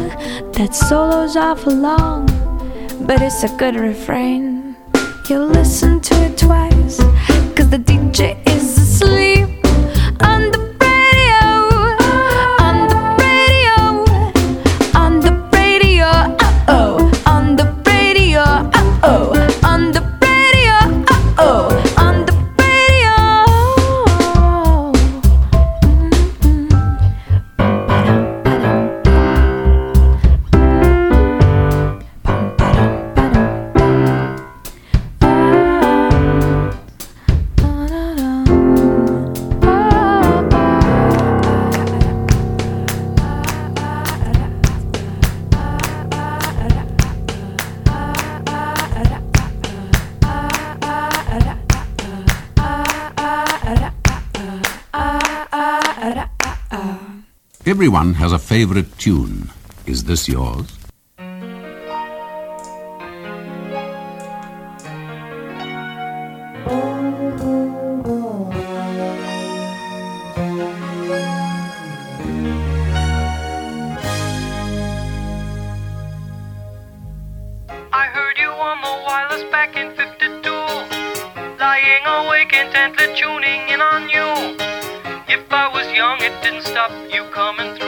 That 0.56 0.74
solo's 0.74 1.36
awful 1.36 1.74
long, 1.74 2.26
but 3.06 3.20
it's 3.20 3.44
a 3.44 3.54
good 3.58 3.76
refrain. 3.76 4.76
You'll 5.28 5.48
listen 5.48 6.00
to 6.00 6.14
it 6.24 6.38
twice, 6.38 6.96
cause 7.54 7.68
the 7.68 7.78
DJ 7.78 8.49
Everyone 57.90 58.14
has 58.14 58.30
a 58.30 58.38
favorite 58.38 58.96
tune. 58.98 59.50
Is 59.84 60.04
this 60.04 60.28
yours? 60.28 60.78
I 77.92 78.06
heard 78.06 78.38
you 78.38 78.50
on 78.50 78.80
the 78.86 79.02
wireless 79.04 79.42
back 79.50 79.74
in 79.74 79.90
52. 79.96 80.48
Lying 81.58 82.06
awake 82.06 82.52
intently 82.52 83.06
tuning 83.16 83.68
in 83.68 83.80
on 83.80 84.08
you. 84.08 84.54
If 85.26 85.52
I 85.52 85.68
was 85.74 85.90
young, 85.92 86.20
it 86.20 86.40
didn't 86.40 86.62
stop 86.62 86.92
you 87.12 87.24
coming 87.32 87.74
through. 87.74 87.79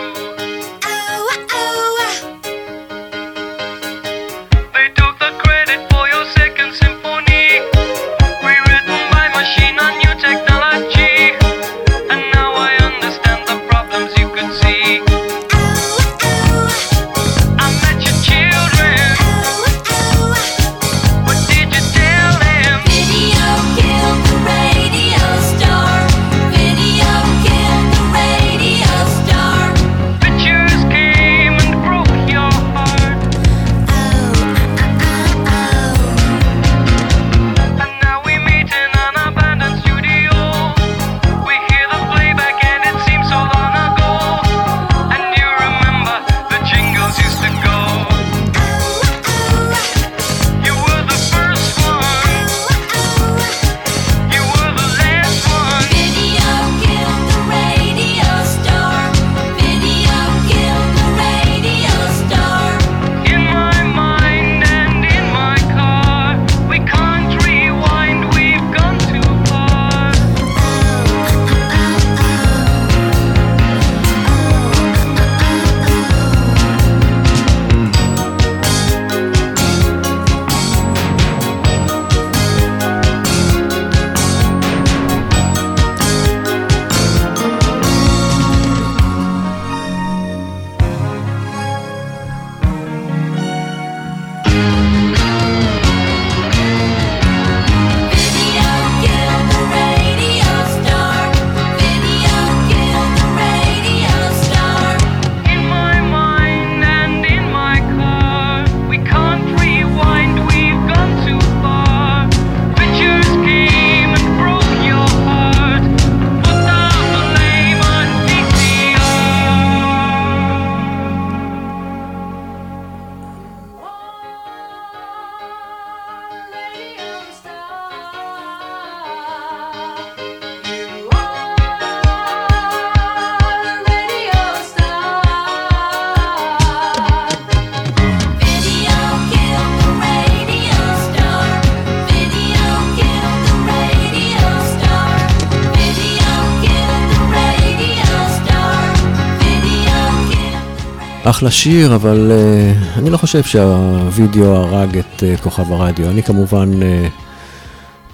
אחלה 151.33 151.51
שיר, 151.51 151.95
אבל 151.95 152.33
uh, 152.33 152.99
אני 152.99 153.11
לא 153.11 153.17
חושב 153.17 153.43
שהווידאו 153.43 154.57
הרג 154.57 154.99
את 154.99 155.23
uh, 155.23 155.43
כוכב 155.43 155.73
הרדיו. 155.73 156.11
אני 156.11 156.23
כמובן 156.23 156.71
uh, 156.83 157.11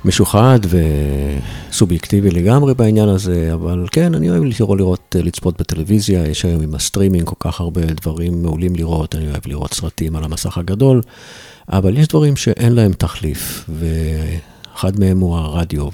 משוחד 0.04 0.58
וסובייקטיבי 1.70 2.30
לגמרי 2.30 2.74
בעניין 2.74 3.08
הזה, 3.08 3.50
אבל 3.54 3.86
כן, 3.92 4.14
אני 4.14 4.30
אוהב 4.30 4.42
לראות, 4.44 4.78
לראות 4.78 5.16
לצפות 5.18 5.60
בטלוויזיה, 5.60 6.26
יש 6.26 6.44
היום 6.44 6.62
עם 6.62 6.74
הסטרימינג 6.74 7.24
כל 7.24 7.34
כך 7.38 7.60
הרבה 7.60 7.80
דברים 7.80 8.42
מעולים 8.42 8.76
לראות, 8.76 9.14
אני 9.14 9.30
אוהב 9.30 9.46
לראות 9.46 9.74
סרטים 9.74 10.16
על 10.16 10.24
המסך 10.24 10.58
הגדול, 10.58 11.02
אבל 11.68 11.98
יש 11.98 12.08
דברים 12.08 12.36
שאין 12.36 12.72
להם 12.72 12.92
תחליף, 12.92 13.64
ואחד 14.78 15.00
מהם 15.00 15.18
הוא 15.18 15.36
הרדיו, 15.36 15.88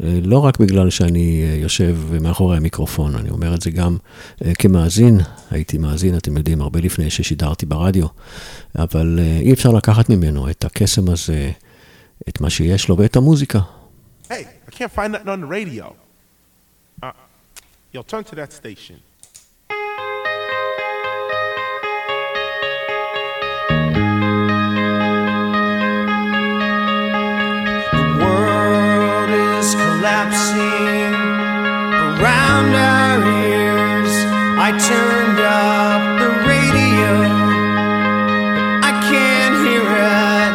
ולא 0.00 0.38
רק 0.38 0.58
בגלל 0.58 0.90
שאני 0.90 1.44
יושב 1.62 1.98
מאחורי 2.20 2.56
המיקרופון, 2.56 3.14
אני 3.14 3.30
אומר 3.30 3.54
את 3.54 3.62
זה 3.62 3.70
גם 3.70 3.96
כמאזין, 4.58 5.20
הייתי 5.50 5.78
מאזין, 5.78 6.16
אתם 6.16 6.36
יודעים, 6.36 6.60
הרבה 6.60 6.80
לפני 6.80 7.10
ששידרתי 7.10 7.66
ברדיו, 7.66 8.06
אבל 8.78 9.18
אי 9.40 9.52
אפשר 9.52 9.70
לקחת 9.70 10.10
ממנו 10.10 10.50
את 10.50 10.64
הקסם 10.64 11.10
הזה. 11.10 11.50
את 12.28 12.40
מה 12.40 12.50
שיש 12.50 12.88
לו 12.88 12.98
ואת 12.98 13.16
המוזיקה. 13.16 13.58
Hey, 14.28 14.32
I 14.32 14.70
can't 14.70 14.92
find 14.92 15.12
nothing 15.12 15.28
on 15.28 15.40
the 15.40 15.46
radio. 15.46 15.94
Uh, 17.02 17.12
yo, 17.92 18.02
turn 18.02 18.24
to 18.24 18.34
that 18.34 18.52
station. 18.52 19.05
Turned 34.78 35.40
up 35.40 36.20
the 36.20 36.28
radio, 36.44 37.12
I 38.84 38.92
can't 39.08 39.56
hear 39.64 39.80
it. 39.80 40.52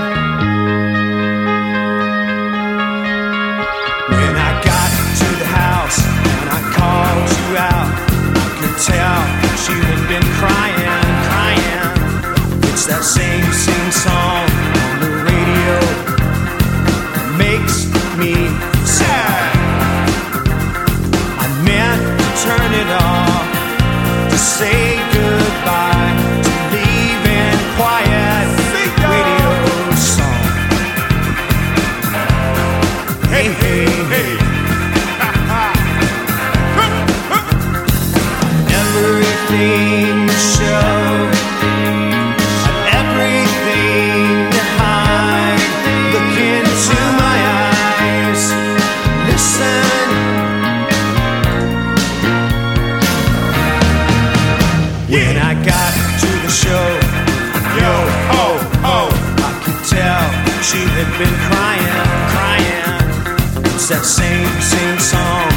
When 4.13 4.33
I 4.37 4.51
got 4.61 4.91
to 5.21 5.29
the 5.41 5.49
house 5.49 5.99
and 6.37 6.47
I 6.53 6.61
called 6.77 7.29
you 7.39 7.47
out, 7.57 7.89
I 8.37 8.49
could 8.61 8.77
tell 8.85 9.21
she 9.57 9.73
had 9.89 10.01
been 10.07 10.27
crying, 10.37 11.01
crying. 11.25 11.89
It's 12.69 12.85
that 12.85 13.03
same, 13.03 13.49
same, 64.03 64.61
same 64.61 64.99
song. 64.99 65.47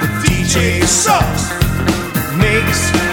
The 0.00 0.08
DJ 0.24 0.84
sucks, 0.84 1.50
makes 2.36 3.07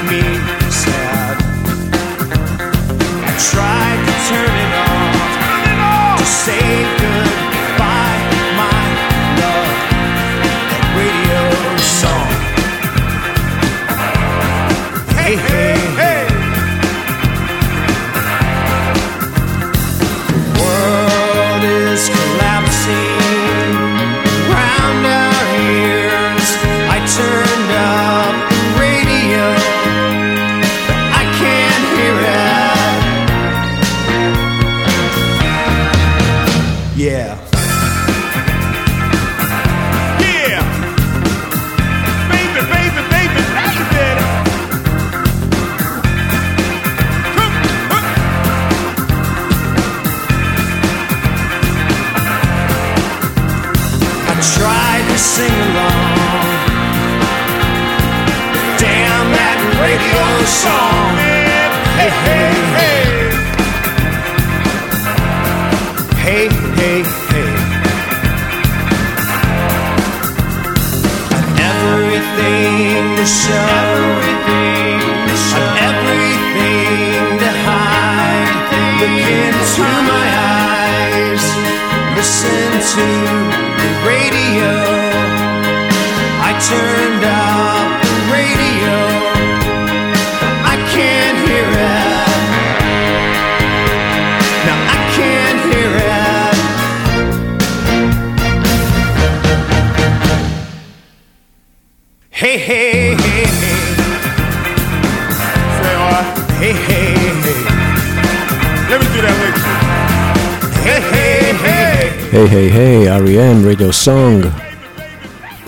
סונג. 114.06 114.46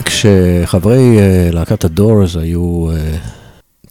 כשחברי 0.06 1.18
uh, 1.18 1.56
להקת 1.56 1.84
הדורס 1.86 2.36
היו 2.36 2.88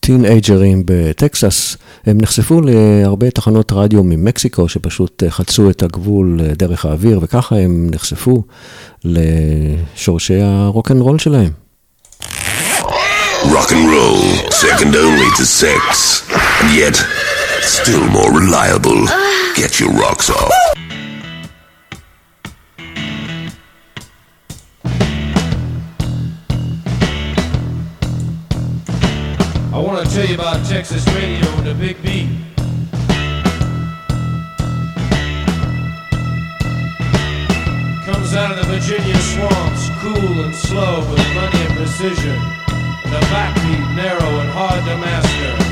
טינאג'רים 0.01 0.83
בטקסס, 0.85 1.77
הם 2.07 2.19
נחשפו 2.21 2.61
להרבה 2.61 3.31
תחנות 3.31 3.73
רדיו 3.73 4.03
ממקסיקו 4.05 4.69
שפשוט 4.69 5.23
uh, 5.23 5.31
חצו 5.31 5.71
את 5.71 5.83
הגבול 5.83 6.41
uh, 6.41 6.55
דרך 6.55 6.85
האוויר, 6.85 7.21
וככה 7.23 7.57
הם 7.57 7.91
נחשפו 7.95 8.43
לשורשי 9.05 10.41
הרוקנרול 10.41 11.19
שלהם. 11.19 11.51
Rock 13.43 13.71
and 13.71 13.87
roll, 13.97 14.23
second 14.51 14.93
only 15.05 15.31
to 15.39 15.45
sex, 15.63 15.83
and 16.61 16.69
yet 16.81 16.97
still 17.63 18.05
more 18.17 18.31
reliable. 18.41 19.01
Get 19.57 19.81
your 19.81 19.93
rocks 20.05 20.31
off. 20.31 20.76
Tell 30.17 30.27
you 30.27 30.35
about 30.35 30.65
Texas 30.65 31.07
radio 31.09 31.47
and 31.59 31.67
the 31.67 31.75
Big 31.75 32.01
B. 32.03 32.27
Comes 38.07 38.35
out 38.35 38.51
of 38.51 38.57
the 38.57 38.65
Virginia 38.65 39.15
swamps, 39.19 39.91
cool 40.01 40.43
and 40.43 40.55
slow 40.55 41.01
with 41.11 41.21
plenty 41.35 41.63
of 41.67 41.73
precision, 41.73 42.41
The 43.05 43.21
backbeat 43.29 43.95
narrow 43.95 44.41
and 44.41 44.49
hard 44.49 44.83
to 44.87 44.97
master. 44.97 45.66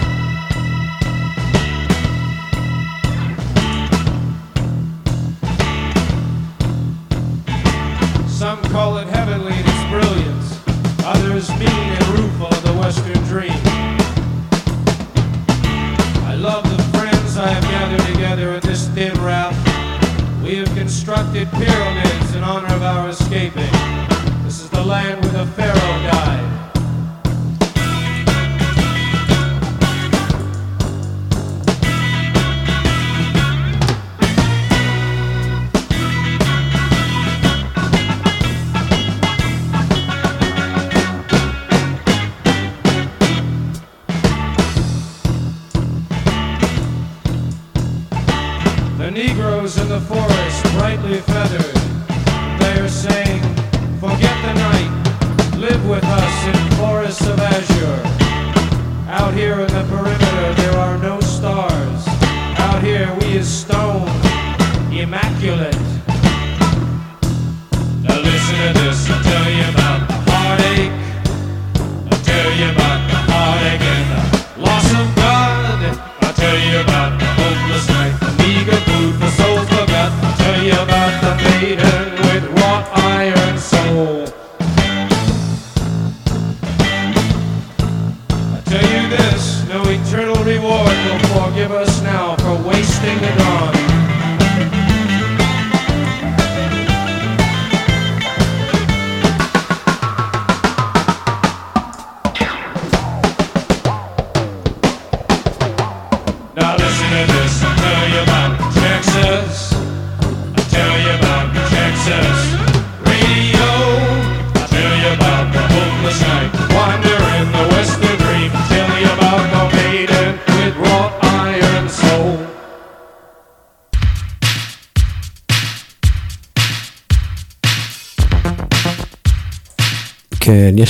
about. 76.72 77.03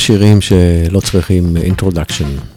שירים 0.07 0.41
שלא 0.41 1.01
צריכים 1.01 1.57
introduction. 1.57 2.54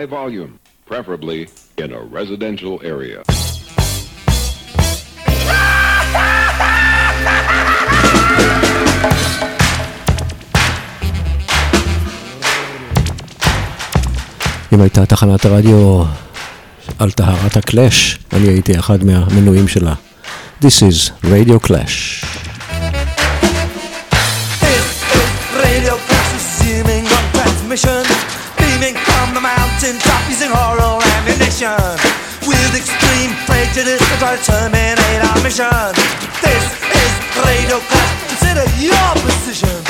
high 0.00 0.06
volume, 0.06 0.58
preferably 0.86 1.48
in 1.76 1.92
a 1.92 2.00
residential 2.18 2.80
area. 2.82 3.22
אם 14.72 14.80
הייתה 14.80 15.06
תחנת 15.06 15.44
הרדיו 15.44 16.04
על 16.98 17.10
טהרת 17.10 17.56
הקלאש, 17.56 18.18
אני 18.32 18.48
הייתי 18.48 18.78
אחד 18.78 19.04
מהמנויים 19.04 19.68
שלה. 19.68 19.94
This 20.62 20.82
is 20.82 21.10
Radio 21.24 21.58
Clash. 21.66 22.24
This 24.60 24.62
is 24.62 24.74
Radio 25.64 25.94
Clash, 26.08 26.70
With 31.60 32.74
extreme 32.74 33.32
prejudice 33.44 34.00
to 34.00 34.16
try 34.16 34.34
to 34.34 34.42
terminate 34.42 35.20
our 35.28 35.42
mission. 35.42 35.68
This 36.40 36.64
is 36.88 37.12
Radio 37.44 37.78
Clash. 37.80 38.28
Consider 38.28 38.64
your 38.80 39.14
position. 39.22 39.89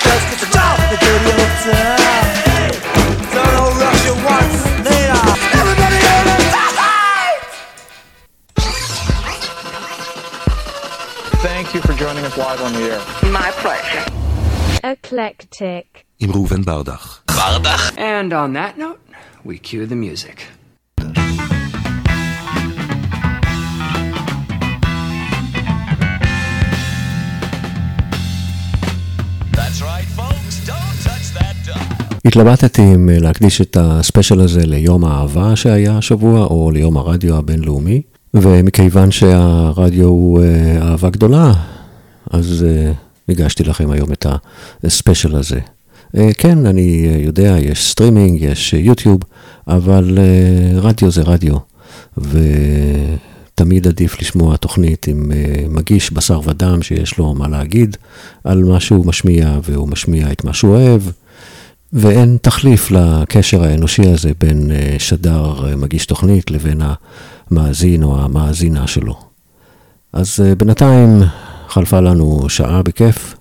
first 0.00 0.24
get 0.30 0.38
the 0.40 0.50
job 0.52 0.76
The 0.90 0.96
dirty 1.00 1.30
old 1.40 1.52
town. 1.64 2.02
Thank 11.42 11.74
you 11.74 11.80
for 11.80 11.92
joining 11.94 12.24
us 12.24 12.36
live 12.36 12.60
on 12.60 12.72
the 12.72 12.80
air. 12.92 13.30
My 13.32 13.50
pleasure. 13.56 14.04
Eclectic. 14.84 16.06
I'm 16.20 16.30
Reuven 16.30 16.64
Bardach 16.64 17.24
Bardach 17.26 17.98
And 17.98 18.32
on 18.32 18.52
that 18.52 18.78
note 18.78 19.00
we 19.44 19.58
cue 19.58 19.86
the 19.86 19.96
music. 19.96 20.46
התלבטתי 32.24 32.82
אם 32.94 33.08
אה, 33.08 33.18
להקדיש 33.18 33.60
את 33.60 33.76
הספיישל 33.80 34.40
הזה 34.40 34.66
ליום 34.66 35.04
האהבה 35.04 35.56
שהיה 35.56 35.98
השבוע, 35.98 36.44
או 36.44 36.70
ליום 36.70 36.96
הרדיו 36.96 37.36
הבינלאומי, 37.36 38.02
ומכיוון 38.34 39.10
שהרדיו 39.10 40.06
הוא 40.08 40.42
אה, 40.42 40.82
אהבה 40.82 41.10
גדולה, 41.10 41.52
אז 42.30 42.66
אה, 42.68 42.92
הגשתי 43.28 43.64
לכם 43.64 43.90
היום 43.90 44.12
את 44.12 44.26
הספיישל 44.84 45.36
הזה. 45.36 45.60
אה, 46.16 46.30
כן, 46.38 46.66
אני 46.66 47.08
אה, 47.08 47.20
יודע, 47.20 47.56
יש 47.58 47.90
סטרימינג, 47.90 48.42
יש 48.42 48.74
אה, 48.74 48.78
יוטיוב, 48.78 49.20
אבל 49.68 50.18
אה, 50.18 50.80
רדיו 50.80 51.10
זה 51.10 51.22
רדיו, 51.22 51.56
ותמיד 52.18 53.86
עדיף 53.86 54.20
לשמוע 54.20 54.56
תוכנית 54.56 55.08
עם 55.08 55.32
אה, 55.32 55.64
מגיש 55.68 56.12
בשר 56.12 56.40
ודם 56.44 56.82
שיש 56.82 57.18
לו 57.18 57.34
מה 57.34 57.48
להגיד 57.48 57.96
על 58.44 58.64
מה 58.64 58.80
שהוא 58.80 59.06
משמיע, 59.06 59.58
והוא 59.62 59.88
משמיע 59.88 60.32
את 60.32 60.44
מה 60.44 60.52
שהוא 60.52 60.76
אוהב. 60.76 61.02
ואין 61.92 62.36
תחליף 62.42 62.90
לקשר 62.90 63.64
האנושי 63.64 64.08
הזה 64.08 64.30
בין 64.38 64.70
אה, 64.70 64.96
שדר 64.98 65.68
אה, 65.68 65.76
מגיש 65.76 66.06
תוכנית 66.06 66.50
לבין 66.50 66.80
המאזין 67.50 68.02
או 68.02 68.20
המאזינה 68.20 68.86
שלו. 68.86 69.14
אז 70.12 70.40
אה, 70.44 70.54
בינתיים 70.54 71.22
חלפה 71.68 72.00
לנו 72.00 72.48
שעה 72.48 72.82
בכיף, 72.82 73.34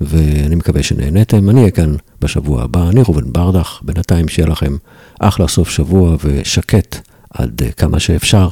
ואני 0.00 0.54
מקווה 0.54 0.82
שנהניתם. 0.82 1.50
אני 1.50 1.60
אהיה 1.60 1.70
כאן 1.70 1.94
בשבוע 2.20 2.62
הבא, 2.62 2.88
אני 2.88 3.02
ראובן 3.02 3.32
ברדך, 3.32 3.78
בינתיים 3.82 4.28
שיהיה 4.28 4.48
לכם 4.48 4.76
אחלה 5.20 5.48
סוף 5.48 5.70
שבוע 5.70 6.16
ושקט 6.24 6.96
עד 7.30 7.62
כמה 7.76 8.00
שאפשר. 8.00 8.48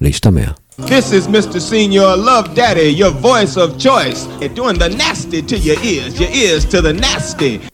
להשתמע. 0.00 0.44
This 0.80 1.12
is 1.12 1.26
Mr. 1.26 1.60
Senior 1.60 2.16
Love 2.16 2.54
Daddy, 2.54 2.88
your 3.02 3.10
voice 3.10 3.56
of 3.56 3.78
choice. 3.78 4.20
And 4.42 4.54
doing 4.56 4.78
the 4.78 4.88
nasty 4.88 5.42
to 5.50 5.56
your 5.56 5.78
ears, 5.92 6.18
your 6.18 6.30
ears 6.30 6.64
to 6.72 6.80
the 6.80 6.92
nasty. 6.92 7.71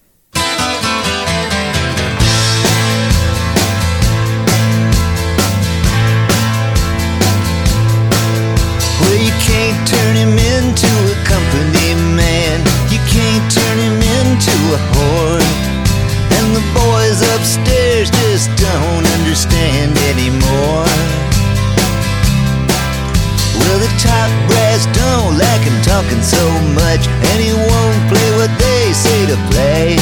Talking 26.09 26.23
so 26.23 26.45
much. 26.75 27.07
And 27.07 27.41
he 27.41 27.53
won't 27.53 28.03
play 28.09 28.31
what 28.37 28.51
they 28.59 28.93
say 28.93 29.27
to 29.27 29.37
play. 29.51 29.97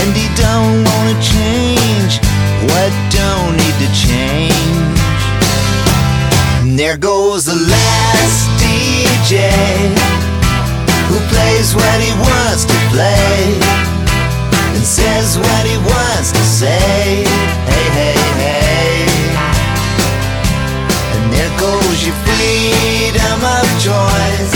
And 0.00 0.10
he 0.14 0.26
don't 0.34 0.84
wanna 0.84 1.16
change 1.22 2.18
what 2.70 2.90
don't 3.10 3.56
need 3.56 3.76
to 3.84 3.88
change. 3.94 4.98
And 6.62 6.78
there 6.78 6.96
goes 6.96 7.44
the 7.44 7.54
last 7.54 8.48
DJ 8.60 9.50
who 11.08 11.18
plays 11.30 11.74
what 11.74 11.98
he 12.00 12.12
wants 12.18 12.64
to 12.64 12.76
play 12.90 13.58
and 14.74 14.84
says 14.84 15.38
what 15.38 15.66
he 15.66 15.76
wants 15.78 16.32
to 16.32 16.42
say. 16.42 17.24
Hey, 17.70 17.86
hey, 17.98 18.18
hey. 18.42 19.06
And 21.14 21.32
there 21.32 21.52
goes 21.58 22.06
your 22.06 22.16
freedom 22.26 23.38
of 23.44 23.66
choice. 23.80 24.53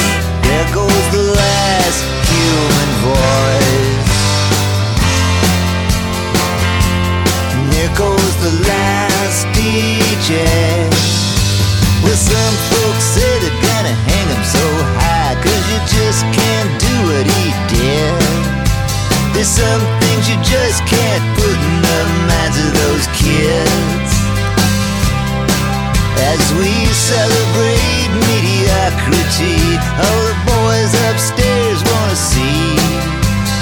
Goes 7.99 8.35
the 8.47 8.55
last 8.71 9.43
DJ. 9.59 10.47
Well, 12.07 12.15
some 12.15 12.57
folks 12.71 13.05
say 13.11 13.27
they're 13.43 13.59
gonna 13.59 13.97
hang 14.07 14.29
him 14.31 14.45
so 14.47 14.65
high, 15.03 15.35
cause 15.43 15.65
you 15.67 15.81
just 15.91 16.23
can't 16.31 16.71
do 16.79 16.95
what 17.11 17.27
he 17.27 17.47
did. 17.75 18.23
There's 19.35 19.51
some 19.51 19.83
things 19.99 20.31
you 20.31 20.39
just 20.47 20.79
can't 20.87 21.25
put 21.35 21.59
in 21.59 21.77
the 21.83 22.01
minds 22.31 22.59
of 22.63 22.71
those 22.71 23.07
kids. 23.19 24.11
As 26.31 26.43
we 26.55 26.71
celebrate 26.95 28.11
mediocrity, 28.31 29.59
all 30.07 30.23
the 30.31 30.39
boys 30.47 30.93
upstairs 31.11 31.88
wanna 32.09 32.17
see 32.17 32.77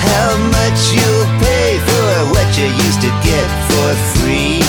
how 0.07 0.31
much 0.55 0.81
you'll 0.95 1.31
pay 1.43 1.79
for 1.83 2.11
what 2.31 2.47
you 2.57 2.67
used 2.87 3.01
to 3.01 3.11
get 3.27 3.49
for 3.67 3.89
free. 4.15 4.63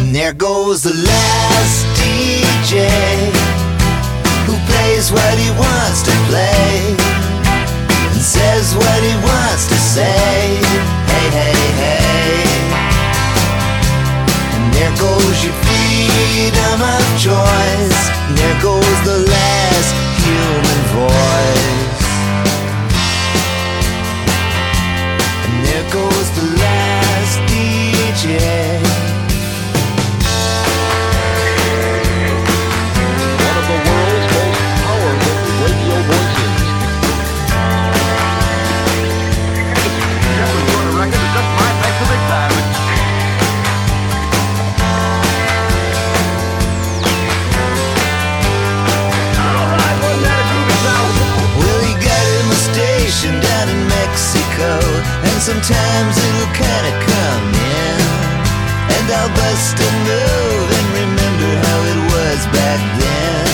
And 0.00 0.14
there 0.14 0.34
goes 0.34 0.82
the 0.82 0.92
last 0.92 1.76
DJ 1.96 2.84
who 4.44 4.54
plays 4.68 5.10
what 5.12 5.34
he 5.38 5.48
wants 5.56 6.02
to 6.02 6.14
play 6.28 6.94
and 8.12 8.20
says 8.20 8.76
what 8.76 9.00
he 9.08 9.14
wants 9.24 9.64
to 9.68 9.76
say. 9.96 10.60
Hey, 11.08 11.26
hey, 11.38 11.60
hey. 11.80 12.44
And 14.56 14.74
there 14.74 14.94
goes 15.00 15.36
your 15.42 15.56
freedom 15.64 15.82
Sometimes 55.52 56.16
it'll 56.16 56.54
kinda 56.54 56.92
come 57.12 57.46
in. 57.52 58.00
And 58.96 59.06
I'll 59.18 59.32
bust 59.36 59.76
a 59.76 59.90
move 60.08 60.68
And 60.78 60.88
remember 61.02 61.50
how 61.66 61.78
it 61.92 62.00
was 62.14 62.40
back 62.56 62.80
then. 63.02 63.46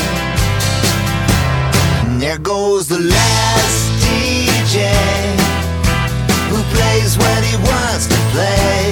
And 2.06 2.22
There 2.22 2.38
goes 2.38 2.86
the 2.86 3.00
last 3.00 3.80
DJ 4.04 4.76
Who 6.50 6.58
plays 6.74 7.18
what 7.18 7.40
he 7.42 7.56
wants 7.70 8.06
to 8.06 8.18
play 8.34 8.84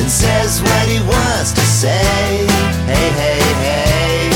And 0.00 0.08
says 0.10 0.60
what 0.60 0.86
he 0.86 1.00
wants 1.14 1.52
to 1.52 1.64
say. 1.82 2.44
Hey, 2.92 3.08
hey, 3.22 3.42
hey. 3.64 4.28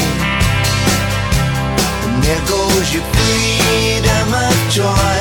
And 2.07 2.25
there 2.25 2.45
goes 2.49 2.87
your 2.95 3.07
freedom 3.13 4.29
of 4.33 4.55
choice. 4.73 5.14